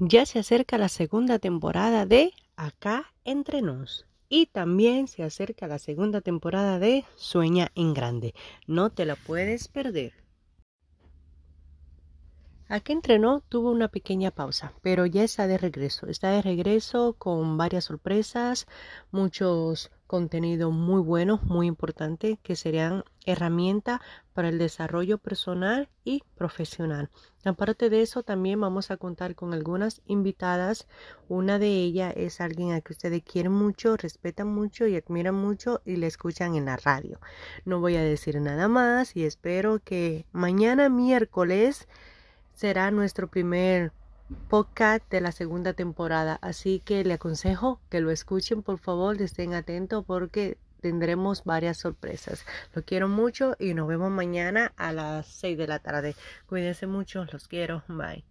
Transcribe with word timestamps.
ya 0.00 0.24
se 0.24 0.38
acerca 0.38 0.78
la 0.78 0.88
segunda 0.88 1.38
temporada 1.38 2.06
de 2.06 2.32
Acá 2.56 3.12
entre 3.24 3.60
nos. 3.62 4.06
Y 4.28 4.46
también 4.46 5.08
se 5.08 5.22
acerca 5.22 5.66
la 5.66 5.78
segunda 5.78 6.20
temporada 6.20 6.78
de 6.78 7.04
Sueña 7.16 7.70
en 7.74 7.92
Grande. 7.94 8.34
No 8.66 8.90
te 8.90 9.04
la 9.04 9.16
puedes 9.16 9.68
perder. 9.68 10.12
Aquí 12.68 12.92
entrenó 12.92 13.40
tuvo 13.40 13.72
una 13.72 13.88
pequeña 13.88 14.30
pausa, 14.30 14.72
pero 14.80 15.04
ya 15.04 15.24
está 15.24 15.46
de 15.46 15.58
regreso. 15.58 16.06
Está 16.06 16.30
de 16.30 16.42
regreso 16.42 17.14
con 17.18 17.58
varias 17.58 17.84
sorpresas, 17.84 18.66
muchos 19.10 19.90
contenidos 20.10 20.72
muy 20.72 21.00
buenos, 21.00 21.44
muy 21.44 21.68
importantes, 21.68 22.36
que 22.42 22.56
serían 22.56 23.04
herramienta 23.26 24.00
para 24.32 24.48
el 24.48 24.58
desarrollo 24.58 25.18
personal 25.18 25.88
y 26.02 26.24
profesional. 26.34 27.10
Aparte 27.44 27.90
de 27.90 28.02
eso, 28.02 28.24
también 28.24 28.60
vamos 28.60 28.90
a 28.90 28.96
contar 28.96 29.36
con 29.36 29.54
algunas 29.54 30.02
invitadas. 30.06 30.88
Una 31.28 31.60
de 31.60 31.68
ellas 31.68 32.12
es 32.16 32.40
alguien 32.40 32.72
a 32.72 32.80
que 32.80 32.92
ustedes 32.92 33.22
quieren 33.22 33.52
mucho, 33.52 33.96
respetan 33.96 34.48
mucho 34.48 34.88
y 34.88 34.96
admiran 34.96 35.36
mucho 35.36 35.80
y 35.84 35.94
le 35.94 36.08
escuchan 36.08 36.56
en 36.56 36.64
la 36.64 36.76
radio. 36.76 37.20
No 37.64 37.78
voy 37.78 37.94
a 37.94 38.02
decir 38.02 38.40
nada 38.40 38.66
más 38.66 39.14
y 39.14 39.24
espero 39.24 39.78
que 39.78 40.26
mañana 40.32 40.88
miércoles 40.88 41.86
será 42.52 42.90
nuestro 42.90 43.28
primer 43.28 43.92
podcast 44.48 45.08
de 45.10 45.20
la 45.20 45.32
segunda 45.32 45.72
temporada. 45.72 46.38
Así 46.42 46.80
que 46.84 47.04
le 47.04 47.14
aconsejo 47.14 47.80
que 47.90 48.00
lo 48.00 48.10
escuchen, 48.10 48.62
por 48.62 48.78
favor, 48.78 49.20
estén 49.20 49.54
atentos 49.54 50.04
porque 50.06 50.58
tendremos 50.80 51.44
varias 51.44 51.78
sorpresas. 51.78 52.44
Lo 52.74 52.82
quiero 52.82 53.08
mucho 53.08 53.54
y 53.58 53.74
nos 53.74 53.88
vemos 53.88 54.10
mañana 54.10 54.72
a 54.76 54.92
las 54.92 55.26
6 55.26 55.58
de 55.58 55.66
la 55.66 55.78
tarde. 55.78 56.16
Cuídense 56.46 56.86
mucho, 56.86 57.24
los 57.32 57.48
quiero. 57.48 57.82
Bye. 57.88 58.24